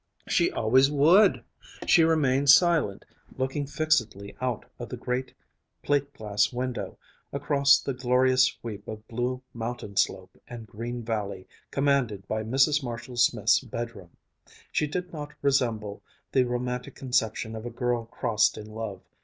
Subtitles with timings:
[0.27, 1.43] She always would!
[1.85, 3.05] She remained silent,
[3.37, 5.35] looking fixedly out of the great,
[5.83, 6.97] plate glass window,
[7.31, 12.83] across the glorious sweep of blue mountain slope and green valley commanded by Mrs.
[12.83, 14.09] Marshall Smith's bedroom.
[14.71, 19.01] She did not resemble the romantic conception of a girl crossed in love.